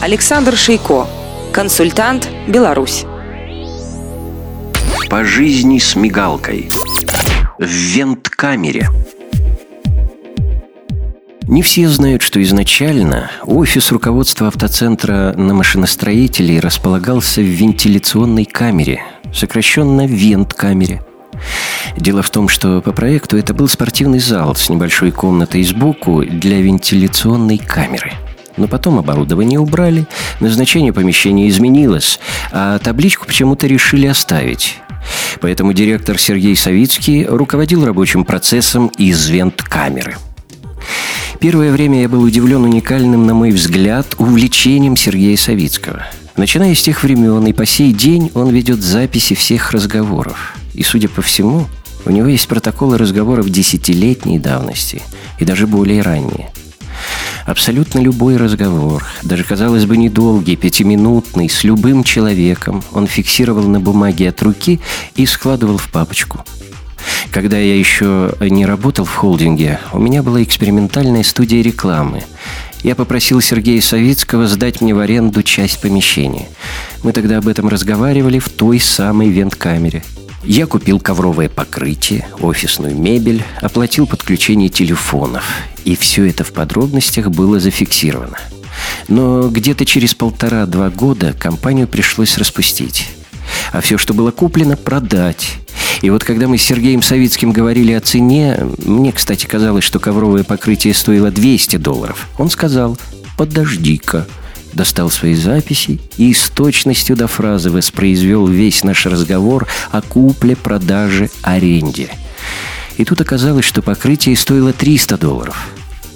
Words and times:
Александр 0.00 0.56
Шейко, 0.56 1.08
консультант 1.52 2.28
«Беларусь». 2.46 3.04
По 5.10 5.24
жизни 5.24 5.78
с 5.78 5.96
мигалкой. 5.96 6.68
В 7.58 7.64
вент-камере. 7.64 8.88
Не 11.48 11.62
все 11.62 11.88
знают, 11.88 12.22
что 12.22 12.40
изначально 12.44 13.32
офис 13.42 13.90
руководства 13.90 14.46
автоцентра 14.46 15.34
на 15.36 15.52
машиностроителей 15.52 16.60
располагался 16.60 17.40
в 17.40 17.46
вентиляционной 17.46 18.44
камере, 18.44 19.02
сокращенно 19.34 20.06
вент-камере. 20.06 21.02
Дело 21.96 22.22
в 22.22 22.30
том, 22.30 22.48
что 22.48 22.80
по 22.82 22.92
проекту 22.92 23.36
это 23.36 23.52
был 23.52 23.66
спортивный 23.66 24.20
зал 24.20 24.54
с 24.54 24.68
небольшой 24.68 25.10
комнатой 25.10 25.64
сбоку 25.64 26.22
для 26.24 26.60
вентиляционной 26.60 27.58
камеры. 27.58 28.12
Но 28.58 28.66
потом 28.66 28.98
оборудование 28.98 29.60
убрали, 29.60 30.06
назначение 30.40 30.92
помещения 30.92 31.48
изменилось, 31.48 32.18
а 32.50 32.78
табличку 32.80 33.24
почему-то 33.24 33.66
решили 33.66 34.06
оставить. 34.06 34.78
Поэтому 35.40 35.72
директор 35.72 36.18
Сергей 36.18 36.56
Савицкий 36.56 37.24
руководил 37.24 37.86
рабочим 37.86 38.24
процессом 38.24 38.88
из 38.98 39.28
вент-камеры. 39.28 40.16
Первое 41.38 41.70
время 41.70 42.02
я 42.02 42.08
был 42.08 42.22
удивлен 42.22 42.64
уникальным, 42.64 43.26
на 43.26 43.32
мой 43.32 43.52
взгляд, 43.52 44.06
увлечением 44.18 44.96
Сергея 44.96 45.36
Савицкого. 45.36 46.04
Начиная 46.36 46.74
с 46.74 46.82
тех 46.82 47.04
времен 47.04 47.46
и 47.46 47.52
по 47.52 47.64
сей 47.64 47.92
день 47.92 48.32
он 48.34 48.50
ведет 48.50 48.82
записи 48.82 49.36
всех 49.36 49.70
разговоров. 49.70 50.56
И, 50.74 50.82
судя 50.82 51.08
по 51.08 51.22
всему, 51.22 51.66
у 52.04 52.10
него 52.10 52.26
есть 52.26 52.48
протоколы 52.48 52.98
разговоров 52.98 53.50
десятилетней 53.50 54.38
давности 54.38 55.00
и 55.38 55.44
даже 55.44 55.68
более 55.68 56.02
ранние. 56.02 56.50
Абсолютно 57.48 58.00
любой 58.00 58.36
разговор, 58.36 59.02
даже, 59.22 59.42
казалось 59.42 59.86
бы, 59.86 59.96
недолгий, 59.96 60.54
пятиминутный, 60.54 61.48
с 61.48 61.64
любым 61.64 62.04
человеком, 62.04 62.84
он 62.92 63.06
фиксировал 63.06 63.62
на 63.62 63.80
бумаге 63.80 64.28
от 64.28 64.42
руки 64.42 64.80
и 65.16 65.24
складывал 65.24 65.78
в 65.78 65.90
папочку. 65.90 66.44
Когда 67.30 67.56
я 67.56 67.74
еще 67.74 68.34
не 68.38 68.66
работал 68.66 69.06
в 69.06 69.14
холдинге, 69.14 69.80
у 69.94 69.98
меня 69.98 70.22
была 70.22 70.42
экспериментальная 70.42 71.22
студия 71.22 71.62
рекламы. 71.62 72.22
Я 72.82 72.94
попросил 72.94 73.40
Сергея 73.40 73.80
Савицкого 73.80 74.46
сдать 74.46 74.82
мне 74.82 74.94
в 74.94 74.98
аренду 74.98 75.42
часть 75.42 75.80
помещения. 75.80 76.48
Мы 77.02 77.12
тогда 77.12 77.38
об 77.38 77.48
этом 77.48 77.68
разговаривали 77.68 78.40
в 78.40 78.50
той 78.50 78.78
самой 78.78 79.30
вент-камере– 79.30 80.04
я 80.44 80.66
купил 80.66 81.00
ковровое 81.00 81.48
покрытие, 81.48 82.28
офисную 82.40 82.96
мебель, 82.96 83.42
оплатил 83.60 84.06
подключение 84.06 84.68
телефонов. 84.68 85.44
И 85.84 85.96
все 85.96 86.26
это 86.26 86.44
в 86.44 86.52
подробностях 86.52 87.30
было 87.30 87.58
зафиксировано. 87.58 88.38
Но 89.08 89.48
где-то 89.48 89.84
через 89.84 90.14
полтора-два 90.14 90.90
года 90.90 91.32
компанию 91.32 91.88
пришлось 91.88 92.38
распустить. 92.38 93.08
А 93.72 93.80
все, 93.80 93.98
что 93.98 94.14
было 94.14 94.30
куплено, 94.30 94.76
продать. 94.76 95.56
И 96.02 96.10
вот 96.10 96.22
когда 96.22 96.46
мы 96.46 96.58
с 96.58 96.62
Сергеем 96.62 97.02
Савицким 97.02 97.52
говорили 97.52 97.92
о 97.92 98.00
цене, 98.00 98.66
мне, 98.84 99.12
кстати, 99.12 99.46
казалось, 99.46 99.84
что 99.84 99.98
ковровое 99.98 100.44
покрытие 100.44 100.94
стоило 100.94 101.30
200 101.30 101.76
долларов. 101.76 102.28
Он 102.38 102.50
сказал, 102.50 102.96
подожди-ка, 103.36 104.26
достал 104.72 105.10
свои 105.10 105.34
записи 105.34 106.00
и 106.16 106.32
с 106.32 106.48
точностью 106.50 107.16
до 107.16 107.26
фразы 107.26 107.70
воспроизвел 107.70 108.46
весь 108.46 108.84
наш 108.84 109.06
разговор 109.06 109.66
о 109.90 110.02
купле, 110.02 110.56
продаже, 110.56 111.30
аренде. 111.42 112.10
И 112.96 113.04
тут 113.04 113.20
оказалось, 113.20 113.64
что 113.64 113.82
покрытие 113.82 114.36
стоило 114.36 114.72
300 114.72 115.18
долларов. 115.18 115.68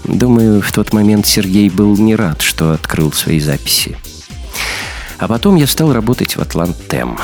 Думаю, 0.05 0.61
в 0.61 0.73
тот 0.73 0.93
момент 0.93 1.27
Сергей 1.27 1.71
был 1.71 1.97
не 1.97 2.17
рад, 2.17 2.43
что 2.43 2.73
открыл 2.73 3.13
свои 3.13 3.39
записи. 3.39 3.97
А 5.19 5.29
потом 5.29 5.57
я 5.57 5.69
стал 5.69 5.93
работать 5.93 6.37
в 6.37 6.41
Атлант-Тем. 6.41 7.19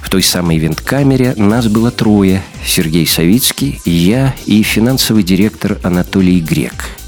В 0.00 0.08
той 0.08 0.22
самой 0.22 0.56
винт-камере 0.58 1.34
нас 1.36 1.68
было 1.68 1.90
трое. 1.90 2.42
Сергей 2.64 3.06
Савицкий, 3.06 3.80
я 3.84 4.34
и 4.46 4.62
финансовый 4.62 5.22
директор 5.22 5.78
Анатолий 5.82 6.40
Грек– 6.40 6.86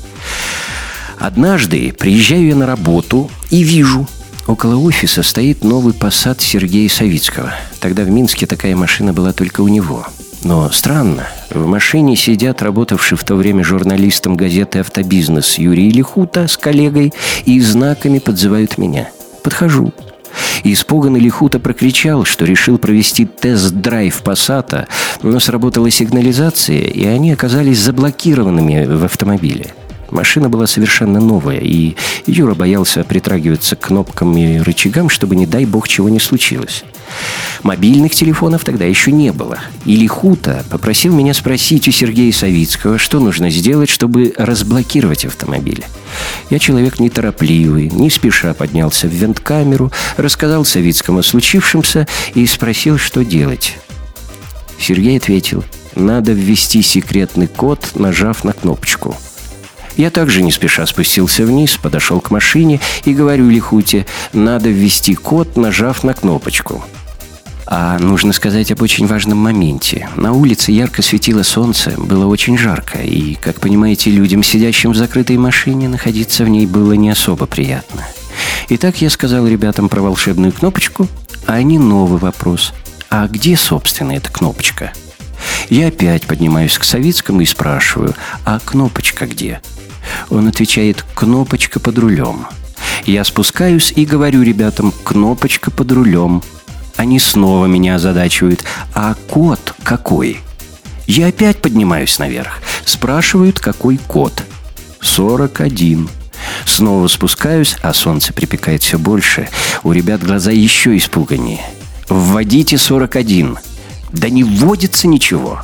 Однажды 1.22 1.94
приезжаю 1.96 2.48
я 2.48 2.56
на 2.56 2.66
работу 2.66 3.30
и 3.48 3.62
вижу, 3.62 4.08
около 4.48 4.74
офиса 4.74 5.22
стоит 5.22 5.62
новый 5.62 5.94
посад 5.94 6.40
Сергея 6.40 6.88
Савицкого. 6.88 7.54
Тогда 7.78 8.02
в 8.02 8.10
Минске 8.10 8.44
такая 8.46 8.74
машина 8.74 9.12
была 9.12 9.32
только 9.32 9.60
у 9.60 9.68
него. 9.68 10.04
Но 10.42 10.68
странно, 10.72 11.28
в 11.48 11.64
машине 11.64 12.16
сидят 12.16 12.60
работавший 12.60 13.16
в 13.16 13.22
то 13.22 13.36
время 13.36 13.62
журналистом 13.62 14.36
газеты 14.36 14.80
«Автобизнес» 14.80 15.58
Юрий 15.58 15.90
Лихута 15.90 16.48
с 16.48 16.56
коллегой 16.56 17.12
и 17.44 17.60
знаками 17.60 18.18
подзывают 18.18 18.76
меня. 18.76 19.08
Подхожу. 19.44 19.94
Испуганный 20.64 21.20
Лихута 21.20 21.60
прокричал, 21.60 22.24
что 22.24 22.44
решил 22.44 22.78
провести 22.78 23.26
тест-драйв 23.26 24.22
Пассата, 24.22 24.88
но 25.22 25.38
сработала 25.38 25.88
сигнализация, 25.88 26.80
и 26.80 27.04
они 27.04 27.30
оказались 27.30 27.78
заблокированными 27.78 28.86
в 28.86 29.04
автомобиле. 29.04 29.72
Машина 30.12 30.50
была 30.50 30.66
совершенно 30.66 31.20
новая, 31.20 31.56
и 31.56 31.96
Юра 32.26 32.54
боялся 32.54 33.02
притрагиваться 33.02 33.76
к 33.76 33.86
кнопкам 33.86 34.36
и 34.36 34.58
рычагам, 34.58 35.08
чтобы, 35.08 35.36
не 35.36 35.46
дай 35.46 35.64
бог, 35.64 35.88
чего 35.88 36.10
не 36.10 36.20
случилось. 36.20 36.84
Мобильных 37.62 38.14
телефонов 38.14 38.62
тогда 38.62 38.84
еще 38.84 39.10
не 39.10 39.32
было. 39.32 39.58
И 39.86 39.96
Лихута 39.96 40.64
попросил 40.68 41.14
меня 41.14 41.32
спросить 41.32 41.88
у 41.88 41.92
Сергея 41.92 42.30
Савицкого, 42.30 42.98
что 42.98 43.20
нужно 43.20 43.48
сделать, 43.48 43.88
чтобы 43.88 44.34
разблокировать 44.36 45.24
автомобиль. 45.24 45.82
Я 46.50 46.58
человек 46.58 47.00
неторопливый, 47.00 47.88
не 47.88 48.10
спеша 48.10 48.52
поднялся 48.52 49.08
в 49.08 49.12
вент-камеру, 49.12 49.90
рассказал 50.18 50.66
Савицкому 50.66 51.20
о 51.20 51.22
случившемся 51.22 52.06
и 52.34 52.44
спросил, 52.46 52.98
что 52.98 53.24
делать. 53.24 53.78
Сергей 54.78 55.16
ответил, 55.16 55.64
надо 55.94 56.32
ввести 56.32 56.82
секретный 56.82 57.46
код, 57.46 57.92
нажав 57.94 58.44
на 58.44 58.52
кнопочку– 58.52 59.16
я 59.96 60.10
также 60.10 60.42
не 60.42 60.52
спеша 60.52 60.86
спустился 60.86 61.44
вниз, 61.44 61.76
подошел 61.76 62.20
к 62.20 62.30
машине 62.30 62.80
и 63.04 63.14
говорю 63.14 63.48
Лихуте, 63.48 64.06
надо 64.32 64.68
ввести 64.68 65.14
код, 65.14 65.56
нажав 65.56 66.04
на 66.04 66.14
кнопочку. 66.14 66.84
А 67.66 67.98
нужно 67.98 68.32
сказать 68.32 68.70
об 68.70 68.82
очень 68.82 69.06
важном 69.06 69.38
моменте. 69.38 70.08
На 70.16 70.32
улице 70.32 70.72
ярко 70.72 71.00
светило 71.00 71.42
солнце, 71.42 71.94
было 71.96 72.26
очень 72.26 72.58
жарко, 72.58 72.98
и, 72.98 73.34
как 73.34 73.60
понимаете, 73.60 74.10
людям, 74.10 74.42
сидящим 74.42 74.92
в 74.92 74.96
закрытой 74.96 75.38
машине, 75.38 75.88
находиться 75.88 76.44
в 76.44 76.48
ней 76.48 76.66
было 76.66 76.92
не 76.92 77.08
особо 77.08 77.46
приятно. 77.46 78.04
Итак, 78.68 79.00
я 79.00 79.10
сказал 79.10 79.46
ребятам 79.46 79.88
про 79.88 80.02
волшебную 80.02 80.52
кнопочку, 80.52 81.08
а 81.46 81.54
они 81.54 81.78
новый 81.78 82.18
вопрос. 82.18 82.74
А 83.08 83.26
где, 83.28 83.56
собственно, 83.56 84.12
эта 84.12 84.30
кнопочка? 84.30 84.92
Я 85.68 85.88
опять 85.88 86.26
поднимаюсь 86.26 86.78
к 86.78 86.84
Савицкому 86.84 87.40
и 87.40 87.46
спрашиваю, 87.46 88.14
а 88.44 88.58
кнопочка 88.58 89.26
где? 89.26 89.60
Он 90.30 90.48
отвечает 90.48 91.04
«кнопочка 91.14 91.80
под 91.80 91.98
рулем». 91.98 92.46
Я 93.06 93.24
спускаюсь 93.24 93.92
и 93.94 94.04
говорю 94.04 94.42
ребятам 94.42 94.92
«кнопочка 95.04 95.70
под 95.70 95.92
рулем». 95.92 96.42
Они 96.96 97.18
снова 97.18 97.66
меня 97.66 97.96
озадачивают 97.96 98.64
«а 98.94 99.14
код 99.28 99.74
какой?» 99.82 100.40
Я 101.06 101.28
опять 101.28 101.58
поднимаюсь 101.58 102.18
наверх. 102.18 102.60
Спрашивают, 102.84 103.58
какой 103.58 103.98
код. 103.98 104.44
41. 105.00 106.08
Снова 106.64 107.08
спускаюсь, 107.08 107.76
а 107.82 107.92
солнце 107.92 108.32
припекает 108.32 108.82
все 108.82 108.98
больше. 108.98 109.48
У 109.82 109.92
ребят 109.92 110.22
глаза 110.22 110.52
еще 110.52 110.96
испуганнее. 110.96 111.60
«Вводите 112.08 112.76
41». 112.76 113.58
Да 114.12 114.28
не 114.28 114.44
вводится 114.44 115.08
ничего. 115.08 115.62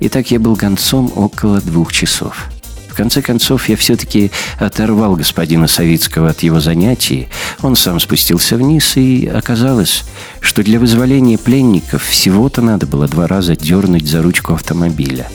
Итак, 0.00 0.30
я 0.30 0.40
был 0.40 0.54
гонцом 0.54 1.12
около 1.14 1.60
двух 1.60 1.92
часов. 1.92 2.46
В 2.88 2.94
конце 2.94 3.22
концов, 3.22 3.68
я 3.68 3.76
все-таки 3.76 4.30
оторвал 4.58 5.14
господина 5.14 5.68
Савицкого 5.68 6.30
от 6.30 6.42
его 6.42 6.60
занятий. 6.60 7.28
Он 7.62 7.76
сам 7.76 8.00
спустился 8.00 8.56
вниз, 8.56 8.96
и 8.96 9.26
оказалось, 9.26 10.04
что 10.40 10.62
для 10.62 10.80
вызволения 10.80 11.38
пленников 11.38 12.04
всего-то 12.04 12.62
надо 12.62 12.86
было 12.86 13.06
два 13.06 13.26
раза 13.26 13.56
дернуть 13.56 14.08
за 14.08 14.22
ручку 14.22 14.54
автомобиля. 14.54 15.28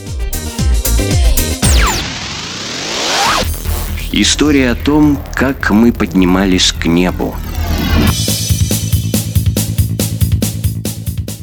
История 4.12 4.72
о 4.72 4.76
том, 4.76 5.20
как 5.34 5.72
мы 5.72 5.92
поднимались 5.92 6.72
к 6.72 6.86
небу. 6.86 7.36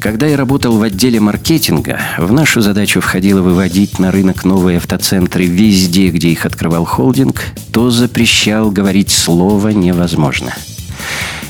Когда 0.03 0.27
я 0.27 0.37
работал 0.37 0.77
в 0.79 0.83
отделе 0.83 1.21
маркетинга, 1.21 2.01
в 2.19 2.33
нашу 2.33 2.61
задачу 2.61 3.01
входило 3.01 3.41
выводить 3.41 4.01
на 4.01 4.11
рынок 4.11 4.45
новые 4.45 4.79
автоцентры 4.79 5.47
везде, 5.47 6.09
где 6.09 6.31
их 6.31 6.45
открывал 6.45 6.85
холдинг, 6.85 7.45
то 7.71 7.89
запрещал 7.91 8.73
говорить 8.73 9.13
слово 9.13 9.69
«невозможно». 9.69 10.53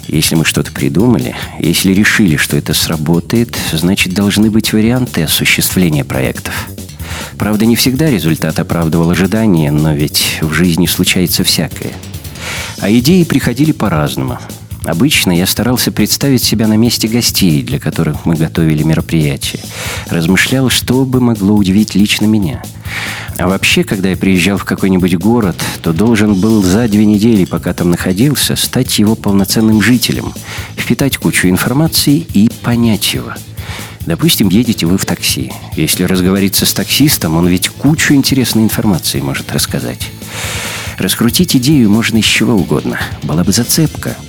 Если 0.06 0.34
мы 0.34 0.44
что-то 0.44 0.70
придумали, 0.70 1.34
если 1.60 1.94
решили, 1.94 2.37
что 2.37 2.58
это 2.58 2.75
сработает, 2.75 3.56
значит, 3.72 4.12
должны 4.12 4.50
быть 4.50 4.75
варианты 4.75 5.22
осуществления 5.22 6.05
проектов. 6.05 6.69
Правда, 7.38 7.64
не 7.64 7.75
всегда 7.75 8.10
результат 8.10 8.58
оправдывал 8.58 9.10
ожидания, 9.10 9.70
но 9.70 9.94
ведь 9.94 10.40
в 10.43 10.52
жизни 10.52 10.84
случается 10.84 11.43
всякое– 11.43 11.93
А 12.81 12.90
идеи 12.90 13.22
приходили 13.25 13.72
по-разному. 13.72 14.38
Обычно 14.84 15.31
я 15.31 15.46
старался 15.46 15.93
представить 15.93 16.43
себя 16.43 16.67
на 16.67 16.76
месте 16.76 17.06
гостей, 17.06 17.62
для 17.62 17.79
которых 17.79 18.26
мы 18.26 18.34
готовили 18.34 18.82
мероприятие. 18.82 19.62
Размышлял, 20.08 20.69
что 20.70 21.05
бы 21.05 21.20
могло 21.20 21.55
удивить 21.55 21.94
лично 21.94 22.25
меня. 22.26 22.62
А 23.38 23.49
вообще, 23.49 23.84
когда 23.84 24.11
я 24.11 24.17
приезжал 24.17 24.58
в 24.58 24.64
какой-нибудь 24.64 25.17
город, 25.17 25.56
то 25.82 25.93
должен 25.93 26.34
был 26.34 26.62
за 26.62 26.88
две 26.88 27.05
недели, 27.05 27.44
пока 27.44 27.73
там 27.73 27.90
находился, 27.90 28.56
стать 28.56 28.99
его 28.99 29.14
полноценным 29.14 29.81
жителем, 29.81 30.32
впитать 30.76 31.17
кучу 31.17 31.49
информации 31.49 32.26
и 32.34 32.50
понять 32.62 33.14
его. 33.14 33.32
Допустим, 34.05 34.49
едете 34.49 34.87
вы 34.87 34.99
в 34.99 35.05
такси. 35.05 35.52
Если 35.76 36.02
разговориться 36.02 36.67
с 36.67 36.73
таксистом, 36.73 37.37
он 37.37 37.46
ведь 37.46 37.69
кучу 37.69 38.14
интересной 38.14 38.64
информации 38.64 39.20
может 39.20 39.52
рассказать. 39.52 40.11
Раскрутить 40.99 41.56
идею 41.56 41.88
можно 41.88 42.19
из 42.19 42.25
чего 42.25 42.55
угодно. 42.55 42.99
Была 43.23 43.44
бы 43.44 43.52
зацепка– 43.52 44.17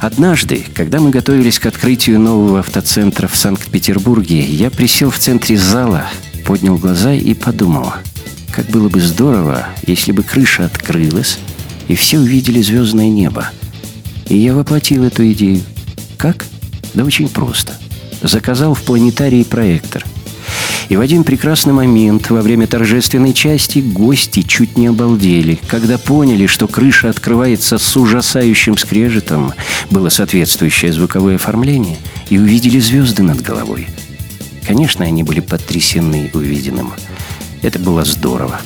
Однажды, 0.00 0.64
когда 0.74 1.00
мы 1.00 1.10
готовились 1.10 1.58
к 1.58 1.66
открытию 1.66 2.20
нового 2.20 2.60
автоцентра 2.60 3.26
в 3.26 3.34
Санкт-Петербурге, 3.34 4.40
я 4.40 4.70
присел 4.70 5.10
в 5.10 5.18
центре 5.18 5.58
зала, 5.58 6.04
поднял 6.44 6.76
глаза 6.76 7.12
и 7.12 7.34
подумал, 7.34 7.92
как 8.52 8.66
было 8.66 8.88
бы 8.88 9.00
здорово, 9.00 9.66
если 9.86 10.12
бы 10.12 10.22
крыша 10.22 10.64
открылась, 10.64 11.38
и 11.88 11.96
все 11.96 12.18
увидели 12.18 12.62
звездное 12.62 13.08
небо. 13.08 13.50
И 14.28 14.36
я 14.36 14.54
воплотил 14.54 15.04
эту 15.04 15.30
идею. 15.32 15.62
Как? 16.16 16.44
Да 16.94 17.04
очень 17.04 17.28
просто. 17.28 17.74
Заказал 18.22 18.74
в 18.74 18.82
планетарии 18.82 19.42
проектор– 19.42 20.04
и 20.88 20.96
в 20.96 21.00
один 21.00 21.24
прекрасный 21.24 21.72
момент 21.72 22.30
во 22.30 22.40
время 22.40 22.66
торжественной 22.66 23.34
части 23.34 23.80
гости 23.80 24.42
чуть 24.42 24.78
не 24.78 24.86
обалдели, 24.86 25.60
когда 25.68 25.98
поняли, 25.98 26.46
что 26.46 26.66
крыша 26.66 27.10
открывается 27.10 27.78
с 27.78 27.96
ужасающим 27.96 28.78
скрежетом, 28.78 29.52
было 29.90 30.08
соответствующее 30.08 30.92
звуковое 30.92 31.36
оформление, 31.36 31.98
и 32.30 32.38
увидели 32.38 32.78
звезды 32.78 33.22
над 33.22 33.42
головой. 33.42 33.88
Конечно, 34.66 35.04
они 35.04 35.22
были 35.22 35.40
потрясены 35.40 36.30
увиденным. 36.32 36.92
Это 37.62 37.78
было 37.78 38.04
здорово. 38.04 38.60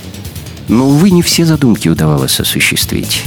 Но, 0.68 0.88
увы, 0.88 1.10
не 1.10 1.22
все 1.22 1.44
задумки 1.44 1.88
удавалось 1.88 2.38
осуществить. 2.38 3.22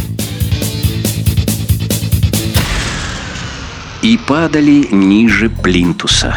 И 4.02 4.18
падали 4.18 4.88
ниже 4.92 5.50
плинтуса. 5.50 6.36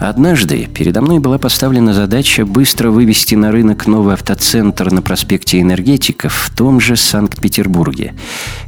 Однажды 0.00 0.66
передо 0.72 1.02
мной 1.02 1.18
была 1.18 1.36
поставлена 1.36 1.92
задача 1.92 2.46
быстро 2.46 2.90
вывести 2.90 3.34
на 3.34 3.52
рынок 3.52 3.86
новый 3.86 4.14
автоцентр 4.14 4.90
на 4.90 5.02
проспекте 5.02 5.60
Энергетиков 5.60 6.32
в 6.32 6.56
том 6.56 6.80
же 6.80 6.96
Санкт-Петербурге. 6.96 8.14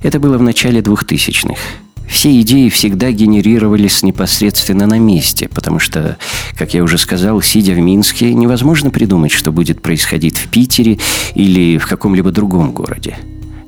Это 0.02 0.20
было 0.20 0.37
в 0.37 0.43
начале 0.43 0.81
2000-х. 0.81 1.58
Все 2.06 2.38
идеи 2.43 2.69
всегда 2.69 3.11
генерировались 3.12 4.02
непосредственно 4.02 4.87
на 4.87 4.99
месте, 4.99 5.49
потому 5.49 5.79
что, 5.79 6.19
как 6.58 6.75
я 6.75 6.82
уже 6.82 6.99
сказал, 6.99 7.40
сидя 7.40 7.73
в 7.73 7.79
Минске, 7.79 8.34
невозможно 8.34 8.90
придумать, 8.90 9.32
что 9.32 9.52
будет 9.52 9.81
происходить 9.81 10.37
в 10.37 10.49
Питере 10.49 10.99
или 11.34 11.79
в 11.79 11.87
каком-либо 11.87 12.31
другом 12.31 12.73
городе. 12.73 13.17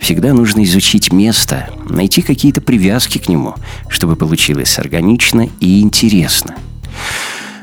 Всегда 0.00 0.34
нужно 0.34 0.64
изучить 0.64 1.10
место, 1.14 1.70
найти 1.88 2.20
какие-то 2.20 2.60
привязки 2.60 3.16
к 3.16 3.26
нему, 3.26 3.54
чтобы 3.88 4.16
получилось 4.16 4.78
органично 4.78 5.48
и 5.60 5.80
интересно. 5.80 6.56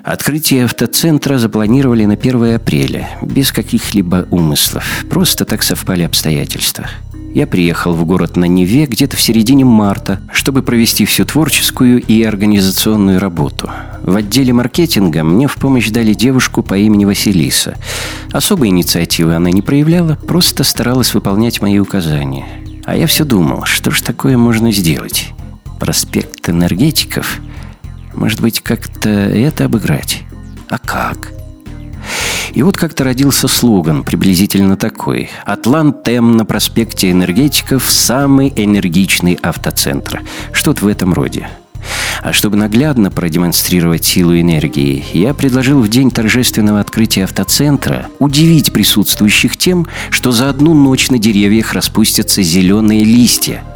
Открытие 0.03 0.65
автоцентра 0.65 1.38
запланировали 1.38 2.06
на 2.06 2.13
1 2.13 2.56
апреля, 2.56 3.09
без 3.21 3.51
каких-либо 3.51 4.27
умыслов. 4.31 5.06
Просто 5.09 5.45
так 5.45 5.62
совпали 5.62 6.01
обстоятельства. 6.01 6.88
Я 7.33 7.48
приехал 7.48 7.94
в 7.94 8.03
город 8.03 8.36
на 8.36 8.45
Неве 8.45 8.88
где-то 8.88 9.15
в 9.15 9.21
середине 9.21 9.63
марта, 9.63 10.19
чтобы 10.33 10.63
провести 10.63 11.06
всю 11.06 11.24
творческую 11.24 12.01
и 12.01 12.24
организационную 12.24 13.19
работу. 13.19 13.69
В 14.01 14.15
отделе 14.15 14.51
маркетинга 14.51 15.24
мне 15.24 15.48
в 15.48 15.56
помощь 15.56 15.89
дали 15.92 16.13
девушку 16.13 16.63
по 16.63 16.77
имени 16.77 17.06
Василиса. 17.06 17.75
Особой 18.31 18.69
инициативы 18.69 19.36
она 19.36 19.51
не 19.51 19.62
проявляла, 19.62 20.15
просто 20.15 20.63
старалась 20.63 21.13
выполнять 21.13 21.62
мои 21.62 21.77
указания. 21.80 22.48
А 22.86 22.98
я 22.98 23.06
все 23.06 23.24
думал, 23.24 23.65
что 23.65 23.92
ж 23.92 24.01
такое 24.01 24.38
можно 24.38 24.71
сделать? 24.71 25.30
Проспект 25.80 26.50
энергетиков– 26.50 27.39
может 28.22 28.40
быть, 28.40 28.60
как-то 28.60 29.10
это 29.10 29.66
обыграть? 29.66 30.22
А 30.70 30.78
как? 30.78 31.34
И 32.54 32.62
вот 32.62 32.78
как-то 32.78 33.04
родился 33.04 33.48
слоган, 33.48 34.04
приблизительно 34.04 34.78
такой. 34.78 35.32
«Атлантем 35.44 36.38
на 36.38 36.46
проспекте 36.46 37.10
энергетиков– 37.10 37.84
самый 37.90 38.54
энергичный 38.56 39.40
автоцентр». 39.42 40.22
Что-то 40.54 40.86
в 40.86 40.88
этом 40.88 41.16
роде. 41.16 41.50
А 42.22 42.32
чтобы 42.32 42.58
наглядно 42.58 43.10
продемонстрировать 43.10 44.06
силу 44.06 44.40
энергии, 44.40 45.04
я 45.14 45.34
предложил 45.34 45.82
в 45.82 45.90
день 45.90 46.12
торжественного 46.12 46.80
открытия 46.80 47.24
автоцентра 47.24 48.06
удивить 48.20 48.72
присутствующих 48.72 49.58
тем, 49.58 49.88
что 50.12 50.32
за 50.32 50.48
одну 50.48 50.76
ночь 50.76 51.10
на 51.10 51.18
деревьях 51.18 51.74
распустятся 51.74 52.44
зеленые 52.44 53.04
листья– 53.04 53.64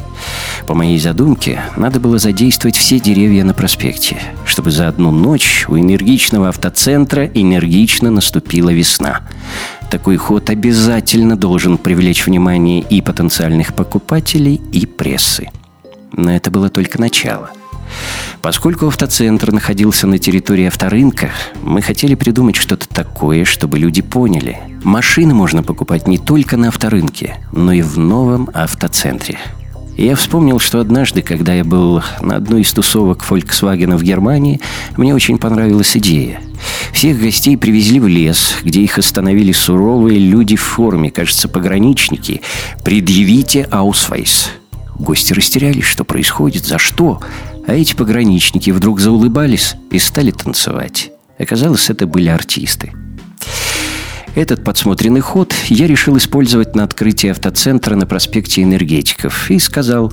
по 0.66 0.74
моей 0.74 0.98
задумке, 0.98 1.60
надо 1.76 2.00
было 2.00 2.18
задействовать 2.18 2.76
все 2.76 2.98
деревья 2.98 3.44
на 3.44 3.54
проспекте, 3.54 4.18
чтобы 4.44 4.70
за 4.70 4.88
одну 4.88 5.12
ночь 5.12 5.66
у 5.68 5.78
энергичного 5.78 6.48
автоцентра 6.48 7.26
энергично 7.26 8.10
наступила 8.10 8.70
весна. 8.70 9.20
Такой 9.90 10.16
ход 10.16 10.50
обязательно 10.50 11.36
должен 11.36 11.78
привлечь 11.78 12.26
внимание 12.26 12.80
и 12.80 13.00
потенциальных 13.00 13.74
покупателей, 13.74 14.60
и 14.72 14.86
прессы. 14.86 15.50
Но 16.12 16.34
это 16.34 16.50
было 16.50 16.68
только 16.68 17.00
начало. 17.00 17.50
Поскольку 18.42 18.88
автоцентр 18.88 19.52
находился 19.52 20.08
на 20.08 20.18
территории 20.18 20.66
авторынка, 20.66 21.30
мы 21.62 21.82
хотели 21.82 22.16
придумать 22.16 22.56
что-то 22.56 22.88
такое, 22.88 23.44
чтобы 23.44 23.78
люди 23.78 24.02
поняли. 24.02 24.58
Машины 24.82 25.34
можно 25.34 25.62
покупать 25.62 26.08
не 26.08 26.18
только 26.18 26.56
на 26.56 26.68
авторынке, 26.68 27.36
но 27.52 27.72
и 27.72 27.82
в 27.82 27.96
новом 27.98 28.50
автоцентре– 28.52 29.38
и 29.96 30.04
я 30.04 30.14
вспомнил, 30.14 30.58
что 30.58 30.80
однажды, 30.80 31.22
когда 31.22 31.54
я 31.54 31.64
был 31.64 32.02
на 32.20 32.36
одной 32.36 32.60
из 32.60 32.72
тусовок 32.72 33.24
Volkswagen 33.28 33.96
в 33.96 34.02
Германии, 34.02 34.60
мне 34.96 35.14
очень 35.14 35.38
понравилась 35.38 35.96
идея. 35.96 36.40
Всех 36.92 37.20
гостей 37.20 37.56
привезли 37.56 37.98
в 37.98 38.06
лес, 38.06 38.56
где 38.62 38.82
их 38.82 38.98
остановили 38.98 39.52
суровые 39.52 40.18
люди 40.18 40.56
в 40.56 40.62
форме, 40.62 41.10
кажется, 41.10 41.48
пограничники. 41.48 42.42
«Предъявите 42.84 43.62
аусвайс». 43.70 44.50
Гости 44.98 45.32
растерялись, 45.32 45.84
что 45.84 46.04
происходит, 46.04 46.64
за 46.64 46.78
что. 46.78 47.20
А 47.66 47.74
эти 47.74 47.94
пограничники 47.94 48.70
вдруг 48.70 49.00
заулыбались 49.00 49.74
и 49.90 49.98
стали 49.98 50.30
танцевать. 50.30 51.10
Оказалось, 51.38 51.90
это 51.90 52.06
были 52.06 52.28
артисты. 52.28 52.92
Этот 54.36 54.62
подсмотренный 54.62 55.20
ход 55.20 55.54
я 55.68 55.86
решил 55.86 56.18
использовать 56.18 56.76
на 56.76 56.84
открытии 56.84 57.30
автоцентра 57.30 57.94
на 57.96 58.04
проспекте 58.04 58.62
Энергетиков 58.62 59.50
и 59.50 59.58
сказал, 59.58 60.12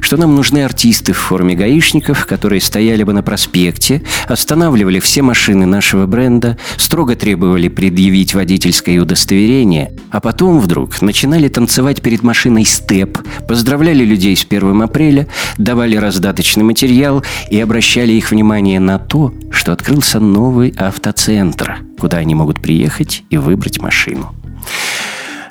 что 0.00 0.16
нам 0.16 0.34
нужны 0.34 0.64
артисты 0.64 1.12
в 1.12 1.18
форме 1.18 1.54
гаишников, 1.54 2.26
которые 2.26 2.60
стояли 2.60 3.04
бы 3.04 3.12
на 3.12 3.22
проспекте, 3.22 4.02
останавливали 4.26 4.98
все 4.98 5.22
машины 5.22 5.66
нашего 5.66 6.06
бренда, 6.06 6.58
строго 6.78 7.14
требовали 7.14 7.68
предъявить 7.68 8.34
водительское 8.34 9.00
удостоверение, 9.00 9.92
а 10.10 10.20
потом 10.20 10.58
вдруг 10.58 11.00
начинали 11.00 11.46
танцевать 11.46 12.02
перед 12.02 12.24
машиной 12.24 12.64
степ, 12.64 13.18
поздравляли 13.46 14.04
людей 14.04 14.36
с 14.36 14.44
1 14.44 14.82
апреля, 14.82 15.28
давали 15.58 15.94
раздаточный 15.94 16.64
материал 16.64 17.22
и 17.50 17.60
обращали 17.60 18.14
их 18.14 18.32
внимание 18.32 18.80
на 18.80 18.98
то, 18.98 19.32
что 19.52 19.72
открылся 19.72 20.18
новый 20.18 20.74
автоцентр– 20.76 21.76
куда 22.00 22.16
они 22.16 22.34
могут 22.34 22.60
приехать 22.60 23.22
и 23.30 23.36
выбрать 23.36 23.59
машину. 23.80 24.34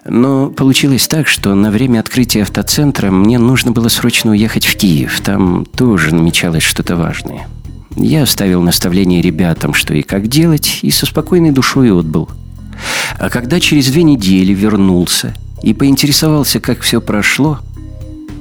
Но 0.05 0.49
получилось 0.49 1.07
так, 1.07 1.27
что 1.27 1.53
на 1.53 1.71
время 1.71 1.99
открытия 1.99 2.43
автоцентра 2.43 3.11
мне 3.11 3.37
нужно 3.37 3.71
было 3.71 3.89
срочно 3.89 4.31
уехать 4.31 4.65
в 4.65 4.75
Киев. 4.75 5.19
Там 5.21 5.65
тоже 5.65 6.15
намечалось 6.15 6.63
что-то 6.63 6.95
важное. 6.95 7.47
Я 7.95 8.23
оставил 8.23 8.61
наставление 8.61 9.21
ребятам, 9.21 9.73
что 9.73 9.93
и 9.93 10.01
как 10.01 10.27
делать, 10.27 10.79
и 10.81 10.91
со 10.91 11.05
спокойной 11.05 11.51
душой 11.51 11.91
отбыл. 11.91 12.29
А 13.19 13.29
когда 13.29 13.59
через 13.59 13.91
две 13.91 14.03
недели 14.03 14.53
вернулся 14.53 15.33
и 15.61 15.73
поинтересовался, 15.73 16.59
как 16.59 16.81
все 16.81 17.01
прошло, 17.01 17.59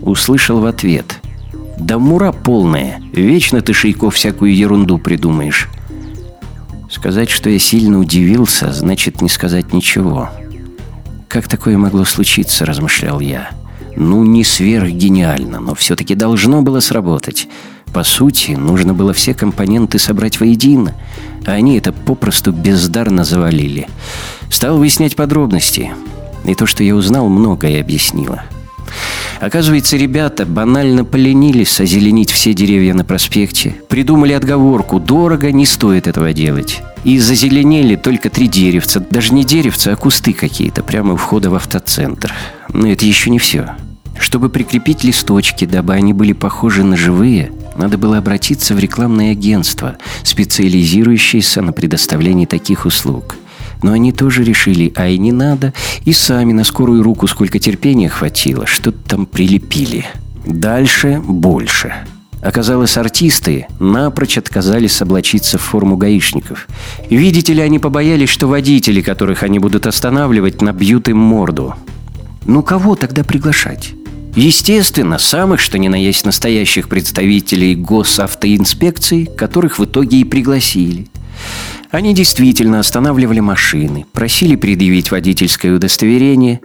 услышал 0.02 0.60
в 0.60 0.66
ответ 0.66 1.20
«Да 1.78 1.98
мура 1.98 2.32
полная, 2.32 3.00
вечно 3.12 3.60
ты, 3.60 3.72
Шейко, 3.72 4.10
всякую 4.10 4.54
ерунду 4.54 4.98
придумаешь. 4.98 5.68
Сказать, 6.88 7.28
что 7.28 7.50
я 7.50 7.58
сильно 7.58 7.98
удивился, 7.98 8.72
значит 8.72 9.20
не 9.20 9.28
сказать 9.28 9.72
ничего. 9.72 10.30
Как 11.28 11.46
такое 11.46 11.76
могло 11.76 12.04
случиться, 12.04 12.64
размышлял 12.64 13.20
я. 13.20 13.50
Ну, 13.94 14.24
не 14.24 14.42
сверхгениально, 14.42 15.60
но 15.60 15.74
все-таки 15.74 16.14
должно 16.14 16.62
было 16.62 16.80
сработать. 16.80 17.48
По 17.92 18.04
сути, 18.04 18.52
нужно 18.52 18.94
было 18.94 19.12
все 19.12 19.34
компоненты 19.34 19.98
собрать 19.98 20.40
воедино, 20.40 20.94
а 21.46 21.52
они 21.52 21.76
это 21.76 21.92
попросту 21.92 22.52
бездарно 22.52 23.24
завалили. 23.24 23.88
Стал 24.50 24.78
выяснять 24.78 25.16
подробности. 25.16 25.92
И 26.44 26.54
то, 26.54 26.64
что 26.64 26.82
я 26.84 26.94
узнал, 26.94 27.28
многое 27.28 27.80
объяснило. 27.80 28.44
Оказывается, 29.40 29.96
ребята 29.96 30.44
банально 30.46 31.04
поленились 31.04 31.80
озеленить 31.80 32.30
все 32.30 32.54
деревья 32.54 32.94
на 32.94 33.04
проспекте. 33.04 33.76
Придумали 33.88 34.32
отговорку 34.32 34.98
«дорого, 34.98 35.52
не 35.52 35.66
стоит 35.66 36.06
этого 36.06 36.32
делать». 36.32 36.82
И 37.04 37.18
зазеленели 37.18 37.94
только 37.94 38.30
три 38.30 38.48
деревца. 38.48 39.00
Даже 39.10 39.32
не 39.32 39.44
деревца, 39.44 39.92
а 39.92 39.96
кусты 39.96 40.32
какие-то, 40.32 40.82
прямо 40.82 41.14
у 41.14 41.16
входа 41.16 41.50
в 41.50 41.54
автоцентр. 41.54 42.34
Но 42.72 42.88
это 42.88 43.04
еще 43.04 43.30
не 43.30 43.38
все. 43.38 43.76
Чтобы 44.18 44.48
прикрепить 44.48 45.04
листочки, 45.04 45.64
дабы 45.64 45.94
они 45.94 46.12
были 46.12 46.32
похожи 46.32 46.82
на 46.82 46.96
живые, 46.96 47.52
надо 47.76 47.96
было 47.96 48.18
обратиться 48.18 48.74
в 48.74 48.80
рекламное 48.80 49.30
агентство, 49.30 49.96
специализирующееся 50.24 51.62
на 51.62 51.72
предоставлении 51.72 52.46
таких 52.46 52.84
услуг. 52.84 53.36
Но 53.82 53.92
они 53.92 54.12
тоже 54.12 54.44
решили, 54.44 54.92
а 54.96 55.08
и 55.08 55.18
не 55.18 55.32
надо, 55.32 55.72
и 56.04 56.12
сами 56.12 56.52
на 56.52 56.64
скорую 56.64 57.02
руку, 57.02 57.26
сколько 57.26 57.58
терпения 57.58 58.08
хватило, 58.08 58.66
что-то 58.66 58.98
там 59.08 59.26
прилепили. 59.26 60.06
Дальше 60.44 61.20
больше. 61.24 61.94
Оказалось, 62.40 62.96
артисты 62.96 63.66
напрочь 63.80 64.38
отказались 64.38 65.02
облачиться 65.02 65.58
в 65.58 65.62
форму 65.62 65.96
гаишников. 65.96 66.68
Видите 67.10 67.52
ли, 67.52 67.60
они 67.60 67.78
побоялись, 67.78 68.28
что 68.28 68.46
водители, 68.46 69.00
которых 69.00 69.42
они 69.42 69.58
будут 69.58 69.86
останавливать, 69.86 70.62
набьют 70.62 71.08
им 71.08 71.18
морду. 71.18 71.74
Ну 72.46 72.62
кого 72.62 72.94
тогда 72.94 73.24
приглашать? 73.24 73.94
Естественно, 74.36 75.18
самых 75.18 75.58
что 75.58 75.78
ни 75.78 75.88
на 75.88 75.96
есть 75.96 76.24
настоящих 76.24 76.88
представителей 76.88 77.74
госавтоинспекции, 77.74 79.24
которых 79.24 79.80
в 79.80 79.84
итоге 79.84 80.18
и 80.20 80.24
пригласили. 80.24 81.08
Они 81.90 82.14
действительно 82.14 82.80
останавливали 82.80 83.40
машины, 83.40 84.04
просили 84.12 84.56
предъявить 84.56 85.10
водительское 85.10 85.74
удостоверение. 85.74 86.60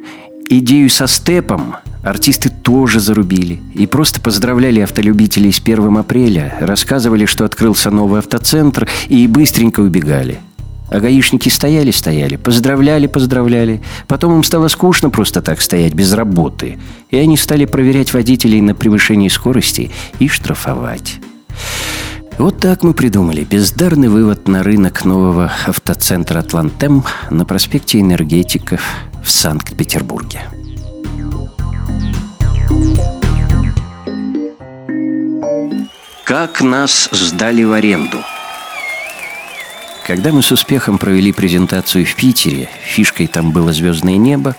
Идею 0.49 0.89
со 0.89 1.07
степом 1.07 1.77
артисты 2.03 2.49
тоже 2.49 2.99
зарубили 2.99 3.61
и 3.73 3.87
просто 3.87 4.19
поздравляли 4.19 4.81
автолюбителей 4.81 5.53
с 5.53 5.59
1 5.59 5.97
апреля, 5.97 6.57
рассказывали, 6.59 7.25
что 7.25 7.45
открылся 7.45 7.89
новый 7.89 8.19
автоцентр 8.19 8.87
и 9.07 9.27
быстренько 9.27 9.79
убегали– 9.79 10.39
а 10.93 10.99
гаишники 10.99 11.49
стояли-стояли, 11.49 12.35
поздравляли-поздравляли. 12.35 13.81
Потом 14.07 14.35
им 14.35 14.43
стало 14.43 14.67
скучно 14.67 15.09
просто 15.09 15.41
так 15.41 15.59
стоять 15.59 15.95
без 15.95 16.13
работы. 16.13 16.77
И 17.09 17.17
они 17.17 17.35
стали 17.35 17.65
проверять 17.65 18.13
водителей 18.13 18.61
на 18.61 18.75
превышение 18.75 19.31
скорости 19.31 19.89
и 20.19 20.27
штрафовать. 20.27 21.15
Вот 22.37 22.59
так 22.59 22.83
мы 22.83 22.93
придумали 22.93 23.43
бездарный 23.43 24.09
вывод 24.09 24.47
на 24.47 24.63
рынок 24.63 25.05
нового 25.05 25.51
автоцентра 25.67 26.39
«Атлантем» 26.39 27.03
на 27.29 27.45
проспекте 27.45 27.99
Энергетиков 27.99 28.81
в 29.23 29.31
Санкт-Петербурге. 29.31 30.41
Как 36.25 36.61
нас 36.61 37.09
сдали 37.11 37.63
в 37.63 37.71
аренду– 37.71 38.17
когда 40.05 40.33
мы 40.33 40.41
с 40.41 40.51
успехом 40.51 40.97
провели 40.97 41.31
презентацию 41.31 42.05
в 42.05 42.13
Питере, 42.15 42.69
фишкой 42.83 43.27
там 43.27 43.51
было 43.51 43.71
«Звездное 43.71 44.17
небо», 44.17 44.57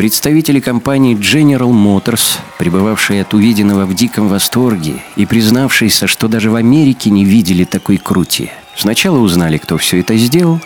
представители 0.00 0.60
компании 0.60 1.14
General 1.14 1.70
Motors, 1.70 2.38
пребывавшие 2.56 3.20
от 3.20 3.34
увиденного 3.34 3.84
в 3.84 3.92
диком 3.92 4.30
восторге 4.30 4.94
и 5.14 5.26
признавшиеся, 5.26 6.06
что 6.06 6.26
даже 6.26 6.50
в 6.50 6.54
Америке 6.54 7.10
не 7.10 7.26
видели 7.26 7.64
такой 7.64 7.98
крути, 7.98 8.50
сначала 8.74 9.18
узнали, 9.18 9.58
кто 9.58 9.76
все 9.76 10.00
это 10.00 10.16
сделал, 10.16 10.58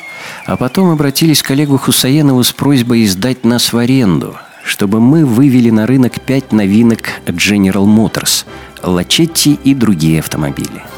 а 0.46 0.56
потом 0.56 0.88
обратились 0.90 1.42
к 1.42 1.46
коллегу 1.46 1.78
Хусаенову 1.78 2.44
с 2.44 2.52
просьбой 2.52 3.02
издать 3.02 3.42
нас 3.44 3.72
в 3.72 3.76
аренду, 3.76 4.36
чтобы 4.64 5.00
мы 5.00 5.26
вывели 5.26 5.70
на 5.70 5.88
рынок 5.88 6.20
пять 6.20 6.52
новинок 6.52 7.00
General 7.26 7.86
Motors, 7.86 8.44
Лачетти 8.84 9.58
и 9.64 9.74
другие 9.74 10.20
автомобили– 10.20 10.84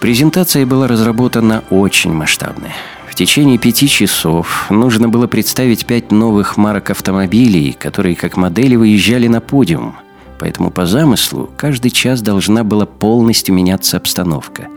Презентация 0.00 0.64
была 0.64 0.86
разработана 0.86 1.64
очень 1.70 2.12
масштабная. 2.12 2.74
В 3.10 3.14
течение 3.14 3.58
пяти 3.58 3.88
часов 3.88 4.66
нужно 4.70 5.08
было 5.08 5.26
представить 5.26 5.86
пять 5.86 6.12
новых 6.12 6.56
марок 6.56 6.90
автомобилей, 6.90 7.72
которые 7.72 8.14
как 8.14 8.36
модели 8.36 8.76
выезжали 8.76 9.26
на 9.26 9.40
подиум. 9.40 9.96
Поэтому 10.38 10.70
по 10.70 10.86
замыслу 10.86 11.50
каждый 11.56 11.90
час 11.90 12.20
должна 12.22 12.62
была 12.62 12.86
полностью 12.86 13.54
меняться 13.54 13.96
обстановка. 13.96 14.68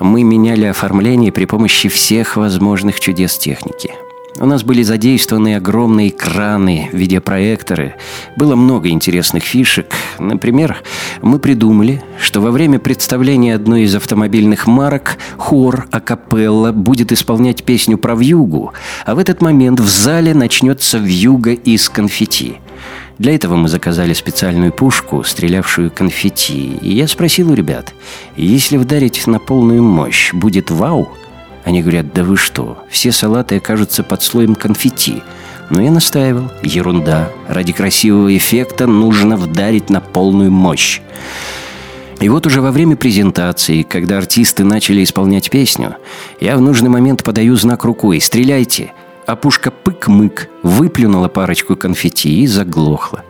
Мы 0.00 0.24
меняли 0.24 0.66
оформление 0.66 1.32
при 1.32 1.46
помощи 1.46 1.88
всех 1.88 2.36
возможных 2.36 3.00
чудес 3.00 3.38
техники– 3.38 3.92
у 4.40 4.46
нас 4.46 4.64
были 4.64 4.82
задействованы 4.82 5.54
огромные 5.54 6.08
экраны, 6.08 6.88
видеопроекторы. 6.92 7.94
Было 8.36 8.56
много 8.56 8.88
интересных 8.88 9.44
фишек. 9.44 9.94
Например, 10.18 10.76
мы 11.22 11.38
придумали, 11.38 12.02
что 12.20 12.40
во 12.40 12.50
время 12.50 12.78
представления 12.78 13.54
одной 13.54 13.82
из 13.82 13.94
автомобильных 13.94 14.66
марок 14.66 15.18
хор 15.36 15.86
акапелла 15.92 16.72
будет 16.72 17.12
исполнять 17.12 17.62
песню 17.62 17.96
про 17.96 18.16
вьюгу, 18.16 18.72
а 19.06 19.14
в 19.14 19.18
этот 19.18 19.40
момент 19.40 19.78
в 19.78 19.88
зале 19.88 20.34
начнется 20.34 20.98
вьюга 20.98 21.52
из 21.52 21.88
конфетти. 21.88 22.56
Для 23.18 23.36
этого 23.36 23.54
мы 23.54 23.68
заказали 23.68 24.12
специальную 24.12 24.72
пушку, 24.72 25.22
стрелявшую 25.22 25.92
конфетти. 25.92 26.76
И 26.82 26.92
я 26.92 27.06
спросил 27.06 27.52
у 27.52 27.54
ребят, 27.54 27.94
если 28.36 28.76
вдарить 28.76 29.28
на 29.28 29.38
полную 29.38 29.84
мощь, 29.84 30.32
будет 30.32 30.72
вау– 30.72 31.08
они 31.64 31.80
говорят, 31.80 32.12
да 32.12 32.22
вы 32.24 32.36
что, 32.36 32.78
все 32.90 33.10
салаты 33.10 33.56
окажутся 33.56 34.02
под 34.02 34.22
слоем 34.22 34.54
конфетти. 34.54 35.22
Но 35.70 35.80
я 35.80 35.90
настаивал, 35.90 36.50
ерунда. 36.62 37.30
Ради 37.48 37.72
красивого 37.72 38.36
эффекта 38.36 38.86
нужно 38.86 39.36
вдарить 39.36 39.88
на 39.88 40.00
полную 40.00 40.50
мощь. 40.50 41.00
И 42.20 42.28
вот 42.28 42.46
уже 42.46 42.60
во 42.60 42.70
время 42.70 42.96
презентации, 42.96 43.82
когда 43.82 44.18
артисты 44.18 44.62
начали 44.62 45.02
исполнять 45.02 45.50
песню, 45.50 45.96
я 46.40 46.56
в 46.56 46.60
нужный 46.60 46.90
момент 46.90 47.24
подаю 47.24 47.56
знак 47.56 47.84
рукой 47.84 48.20
«Стреляйте!», 48.20 48.92
а 49.26 49.36
пушка 49.36 49.70
пык-мык 49.70 50.48
выплюнула 50.62 51.28
парочку 51.28 51.76
конфетти 51.76 52.42
и 52.42 52.46
заглохла. 52.46 53.24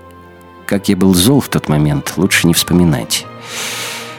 Как 0.67 0.89
я 0.89 0.97
был 0.97 1.15
зол 1.15 1.41
в 1.41 1.49
тот 1.49 1.69
момент, 1.69 2.15
лучше 2.17 2.47
не 2.47 2.55
вспоминать. 2.55 3.27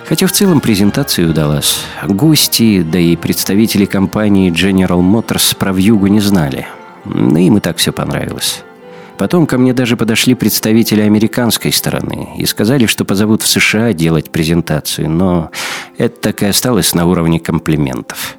Хотя 0.08 0.28
в 0.28 0.32
целом 0.32 0.62
презентация 0.62 1.28
удалась. 1.28 1.80
Гости, 2.08 2.84
да 2.84 3.00
и 3.00 3.16
представители 3.16 3.86
компании 3.86 4.52
General 4.52 5.02
Motors 5.02 5.58
про 5.58 5.74
вьюгу 5.74 6.08
не 6.08 6.20
знали. 6.20 6.68
Но 7.06 7.40
им 7.40 7.58
и 7.58 7.60
так 7.60 7.78
все 7.78 7.92
понравилось. 7.92 8.64
Потом 9.18 9.48
ко 9.48 9.58
мне 9.58 9.74
даже 9.74 9.98
подошли 9.98 10.36
представители 10.36 11.02
американской 11.02 11.72
стороны 11.72 12.30
и 12.38 12.46
сказали, 12.46 12.86
что 12.86 13.06
позовут 13.06 13.42
в 13.42 13.48
США 13.48 13.94
делать 13.94 14.30
презентацию, 14.30 15.10
но 15.10 15.52
это 15.98 16.20
так 16.20 16.44
и 16.44 16.48
осталось 16.48 16.94
на 16.94 17.06
уровне 17.06 17.40
комплиментов. 17.40 18.38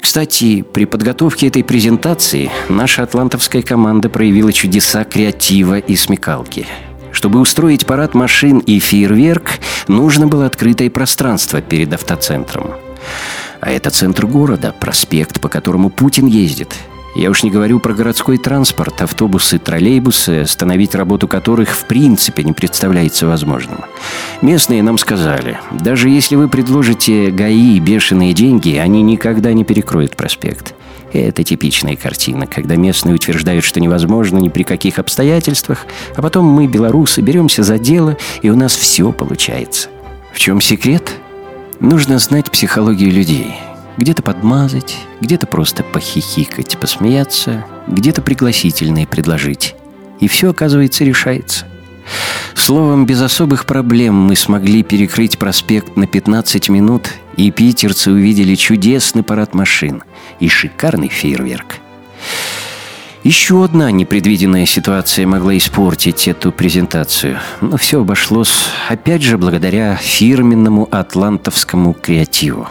Кстати, 0.00 0.62
при 0.62 0.84
подготовке 0.84 1.48
этой 1.48 1.64
презентации 1.64 2.50
наша 2.68 3.02
атлантовская 3.02 3.62
команда 3.62 4.10
проявила 4.10 4.52
чудеса 4.52 5.02
креатива 5.04 5.78
и 5.78 5.96
смекалки– 5.96 6.66
чтобы 7.14 7.38
устроить 7.40 7.86
парад 7.86 8.14
машин 8.14 8.58
и 8.58 8.78
фейерверк, 8.80 9.60
нужно 9.88 10.26
было 10.26 10.46
открытое 10.46 10.90
пространство 10.90 11.60
перед 11.60 11.92
автоцентром. 11.92 12.72
А 13.60 13.70
это 13.70 13.90
центр 13.90 14.26
города, 14.26 14.74
проспект, 14.78 15.40
по 15.40 15.48
которому 15.48 15.90
Путин 15.90 16.26
ездит. 16.26 16.74
Я 17.14 17.30
уж 17.30 17.44
не 17.44 17.50
говорю 17.50 17.78
про 17.78 17.94
городской 17.94 18.38
транспорт, 18.38 19.00
автобусы, 19.00 19.60
троллейбусы, 19.60 20.40
остановить 20.40 20.96
работу 20.96 21.28
которых 21.28 21.70
в 21.70 21.86
принципе 21.86 22.42
не 22.42 22.52
представляется 22.52 23.28
возможным. 23.28 23.84
Местные 24.42 24.82
нам 24.82 24.98
сказали, 24.98 25.60
даже 25.70 26.08
если 26.08 26.34
вы 26.34 26.48
предложите 26.48 27.30
ГАИ 27.30 27.78
бешеные 27.78 28.32
деньги, 28.32 28.76
они 28.76 29.02
никогда 29.02 29.52
не 29.52 29.62
перекроют 29.62 30.16
проспект. 30.16 30.74
Это 31.14 31.44
типичная 31.44 31.94
картина, 31.94 32.48
когда 32.48 32.74
местные 32.74 33.14
утверждают, 33.14 33.64
что 33.64 33.78
невозможно 33.78 34.38
ни 34.38 34.48
при 34.48 34.64
каких 34.64 34.98
обстоятельствах, 34.98 35.86
а 36.16 36.22
потом 36.22 36.44
мы, 36.44 36.66
белорусы, 36.66 37.20
беремся 37.20 37.62
за 37.62 37.78
дело, 37.78 38.16
и 38.42 38.50
у 38.50 38.56
нас 38.56 38.74
все 38.74 39.12
получается. 39.12 39.90
В 40.32 40.40
чем 40.40 40.60
секрет? 40.60 41.12
Нужно 41.78 42.18
знать 42.18 42.50
психологию 42.50 43.12
людей. 43.12 43.54
Где-то 43.96 44.22
подмазать, 44.22 44.96
где-то 45.20 45.46
просто 45.46 45.84
похихикать, 45.84 46.78
посмеяться, 46.78 47.64
где-то 47.86 48.20
пригласительные 48.20 49.06
предложить. 49.06 49.76
И 50.18 50.26
все, 50.26 50.50
оказывается, 50.50 51.04
решается. 51.04 51.66
Словом, 52.56 53.06
без 53.06 53.22
особых 53.22 53.66
проблем 53.66 54.16
мы 54.16 54.34
смогли 54.34 54.82
перекрыть 54.82 55.38
проспект 55.38 55.96
на 55.96 56.08
15 56.08 56.68
минут, 56.70 57.08
и 57.36 57.50
питерцы 57.50 58.10
увидели 58.10 58.54
чудесный 58.54 59.22
парад 59.22 59.54
машин 59.54 60.02
и 60.40 60.48
шикарный 60.48 61.08
фейерверк. 61.08 61.76
Еще 63.24 63.64
одна 63.64 63.90
непредвиденная 63.90 64.66
ситуация 64.66 65.26
могла 65.26 65.56
испортить 65.56 66.28
эту 66.28 66.52
презентацию, 66.52 67.38
но 67.62 67.78
все 67.78 68.02
обошлось, 68.02 68.66
опять 68.88 69.22
же, 69.22 69.38
благодаря 69.38 69.96
фирменному 69.96 70.86
атлантовскому 70.90 71.94
креативу. 71.94 72.68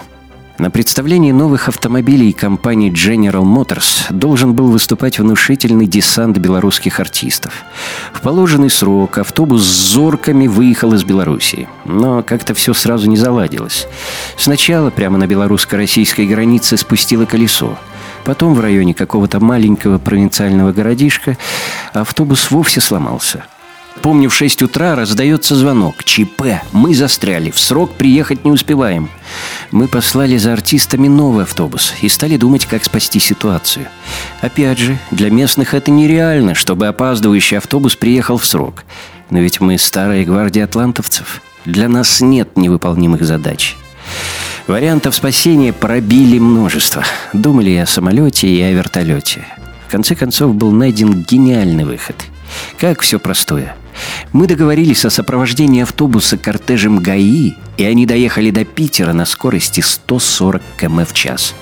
На 0.64 0.72
представлении 0.72 1.34
новых 1.34 1.68
автомобилей 1.68 2.32
компании 2.32 2.90
General 2.90 3.44
Motors 3.44 4.06
должен 4.10 4.54
был 4.54 4.72
выступать 4.72 5.20
внушительный 5.20 5.88
десант 5.88 6.38
белорусских 6.38 7.02
артистов. 7.02 7.66
В 8.14 8.22
положенный 8.22 8.70
срок 8.70 9.18
автобус 9.18 9.64
с 9.64 9.92
зорками 9.92 10.48
выехал 10.48 10.94
из 10.94 11.04
Белоруссии. 11.04 11.68
Но 11.84 12.24
как-то 12.24 12.54
все 12.54 12.74
сразу 12.74 13.10
не 13.10 13.18
заладилось. 13.18 13.88
Сначала 14.38 14.90
прямо 14.90 15.18
на 15.18 15.28
белорусско-российской 15.28 16.28
границе 16.28 16.78
спустило 16.78 17.26
колесо. 17.26 17.78
Потом 18.24 18.54
в 18.54 18.62
районе 18.62 18.94
какого-то 18.94 19.42
маленького 19.42 19.98
провинциального 19.98 20.72
городишка 20.72 21.38
автобус 21.94 22.52
вовсе 22.52 22.80
сломался– 22.80 23.44
Помню, 24.02 24.30
в 24.30 24.36
6 24.36 24.64
утра 24.64 24.96
раздается 24.96 25.56
звонок. 25.56 26.04
ЧП. 26.04 26.62
Мы 26.72 26.96
застряли. 26.96 27.52
В 27.52 27.60
срок 27.60 27.94
приехать 27.94 28.44
не 28.44 28.52
успеваем. 28.52 29.10
Мы 29.74 29.88
послали 29.88 30.38
за 30.38 30.54
артистами 30.54 31.08
новый 31.08 31.46
автобус 31.46 31.96
и 32.04 32.08
стали 32.08 32.38
думать, 32.38 32.68
как 32.68 32.84
спасти 32.84 33.20
ситуацию. 33.20 33.88
Опять 34.40 34.78
же, 34.78 35.00
для 35.10 35.32
местных 35.32 35.74
это 35.74 35.90
нереально, 35.90 36.54
чтобы 36.54 36.86
опаздывающий 36.86 37.58
автобус 37.58 37.96
приехал 37.96 38.38
в 38.38 38.46
срок. 38.46 38.84
Но 39.32 39.40
ведь 39.40 39.62
мы 39.62 39.80
старая 39.80 40.26
гвардия 40.26 40.66
атлантовцев. 40.66 41.42
Для 41.66 41.90
нас 41.90 42.22
нет 42.22 42.56
невыполнимых 42.56 43.26
задач. 43.26 43.76
Вариантов 44.68 45.16
спасения 45.16 45.74
пробили 45.74 46.38
множество. 46.38 47.04
Думали 47.34 47.72
и 47.72 47.78
о 47.78 47.88
самолете, 47.88 48.48
и 48.48 48.62
о 48.62 48.72
вертолете. 48.74 49.44
В 49.88 49.92
конце 49.92 50.14
концов 50.14 50.54
был 50.54 50.70
найден 50.70 51.24
гениальный 51.24 51.86
выход. 51.86 52.16
Как 52.78 53.02
все 53.02 53.18
простое– 53.18 53.76
мы 54.32 54.48
договорились 54.48 55.06
о 55.06 55.10
сопровождении 55.10 55.84
автобуса 55.84 56.38
кортежем 56.38 57.00
ГАИ, 57.00 57.54
и 57.78 57.84
они 57.84 58.06
доехали 58.06 58.52
до 58.52 58.66
Питера 58.66 59.14
на 59.14 59.26
скорости 59.26 59.82
140 59.82 60.62
км 60.80 61.06
в 61.06 61.14
час. 61.14 61.56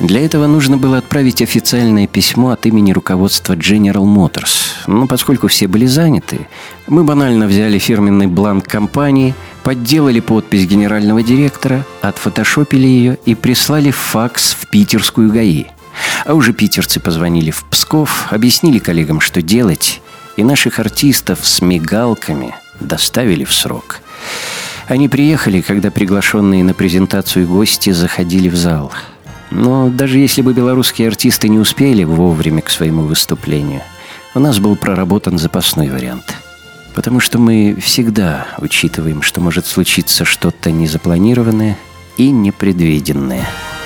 Для 0.00 0.24
этого 0.24 0.46
нужно 0.46 0.78
было 0.78 0.98
отправить 0.98 1.42
официальное 1.42 2.06
письмо 2.06 2.50
от 2.50 2.64
имени 2.64 2.92
руководства 2.92 3.52
General 3.52 4.04
Motors. 4.04 4.72
Но 4.86 5.06
поскольку 5.06 5.48
все 5.48 5.66
были 5.66 5.84
заняты, 5.84 6.48
мы 6.86 7.04
банально 7.04 7.46
взяли 7.46 7.78
фирменный 7.78 8.26
бланк 8.26 8.66
компании, 8.66 9.34
подделали 9.62 10.20
подпись 10.20 10.66
генерального 10.66 11.22
директора, 11.22 11.84
отфотошопили 12.00 12.86
ее 12.86 13.18
и 13.26 13.34
прислали 13.34 13.90
факс 13.90 14.56
в 14.58 14.70
питерскую 14.70 15.30
ГАИ. 15.30 15.66
А 16.24 16.32
уже 16.32 16.54
питерцы 16.54 16.98
позвонили 16.98 17.50
в 17.50 17.64
Псков, 17.64 18.28
объяснили 18.30 18.78
коллегам, 18.78 19.20
что 19.20 19.42
делать, 19.42 20.00
и 20.40 20.44
наших 20.44 20.78
артистов 20.78 21.46
с 21.46 21.60
мигалками 21.60 22.54
доставили 22.80 23.44
в 23.44 23.52
срок. 23.52 24.00
Они 24.88 25.06
приехали, 25.06 25.60
когда 25.60 25.90
приглашенные 25.90 26.64
на 26.64 26.72
презентацию 26.72 27.46
гости 27.46 27.90
заходили 27.90 28.48
в 28.48 28.56
зал. 28.56 28.90
Но 29.50 29.90
даже 29.90 30.18
если 30.18 30.40
бы 30.40 30.54
белорусские 30.54 31.08
артисты 31.08 31.48
не 31.48 31.58
успели 31.58 32.04
вовремя 32.04 32.62
к 32.62 32.70
своему 32.70 33.02
выступлению, 33.02 33.82
у 34.34 34.40
нас 34.40 34.58
был 34.60 34.76
проработан 34.76 35.38
запасной 35.38 35.90
вариант. 35.90 36.34
Потому 36.94 37.20
что 37.20 37.38
мы 37.38 37.76
всегда 37.80 38.46
учитываем, 38.58 39.20
что 39.20 39.42
может 39.42 39.66
случиться 39.66 40.24
что-то 40.24 40.70
незапланированное 40.70 41.76
и 42.16 42.30
непредвиденное– 42.30 43.46